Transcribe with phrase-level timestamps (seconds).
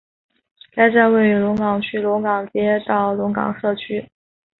[0.71, 4.09] 该站位于龙岗区龙岗街道龙岗社区。